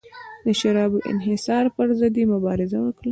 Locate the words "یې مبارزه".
2.19-2.77